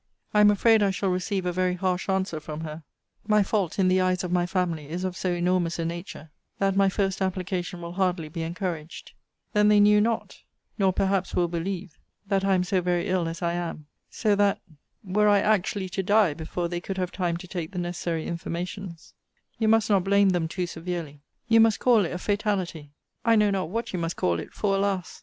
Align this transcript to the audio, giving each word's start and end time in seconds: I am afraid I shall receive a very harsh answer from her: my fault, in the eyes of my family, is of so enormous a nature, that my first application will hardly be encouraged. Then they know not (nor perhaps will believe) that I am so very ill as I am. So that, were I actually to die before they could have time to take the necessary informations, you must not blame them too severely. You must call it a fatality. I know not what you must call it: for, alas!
I 0.33 0.39
am 0.41 0.49
afraid 0.49 0.81
I 0.81 0.89
shall 0.89 1.09
receive 1.11 1.45
a 1.45 1.51
very 1.51 1.75
harsh 1.75 2.09
answer 2.09 2.39
from 2.39 2.61
her: 2.61 2.81
my 3.27 3.43
fault, 3.43 3.77
in 3.77 3.87
the 3.87 4.01
eyes 4.01 4.23
of 4.23 4.31
my 4.31 4.47
family, 4.47 4.89
is 4.89 5.03
of 5.03 5.15
so 5.15 5.31
enormous 5.31 5.77
a 5.77 5.85
nature, 5.85 6.31
that 6.57 6.75
my 6.75 6.89
first 6.89 7.21
application 7.21 7.83
will 7.83 7.91
hardly 7.91 8.27
be 8.27 8.41
encouraged. 8.41 9.11
Then 9.53 9.67
they 9.67 9.79
know 9.79 9.99
not 9.99 10.39
(nor 10.79 10.91
perhaps 10.91 11.35
will 11.35 11.47
believe) 11.47 11.99
that 12.29 12.43
I 12.43 12.55
am 12.55 12.63
so 12.63 12.81
very 12.81 13.07
ill 13.09 13.27
as 13.27 13.43
I 13.43 13.53
am. 13.53 13.85
So 14.09 14.33
that, 14.37 14.59
were 15.03 15.27
I 15.27 15.37
actually 15.39 15.87
to 15.89 16.01
die 16.01 16.33
before 16.33 16.67
they 16.67 16.81
could 16.81 16.97
have 16.97 17.11
time 17.11 17.37
to 17.37 17.47
take 17.47 17.69
the 17.71 17.77
necessary 17.77 18.25
informations, 18.25 19.13
you 19.59 19.67
must 19.67 19.87
not 19.87 20.03
blame 20.03 20.29
them 20.29 20.47
too 20.47 20.65
severely. 20.65 21.21
You 21.47 21.59
must 21.59 21.79
call 21.79 22.05
it 22.05 22.11
a 22.11 22.17
fatality. 22.17 22.89
I 23.23 23.35
know 23.35 23.51
not 23.51 23.69
what 23.69 23.93
you 23.93 23.99
must 23.99 24.15
call 24.15 24.39
it: 24.39 24.51
for, 24.51 24.75
alas! 24.77 25.19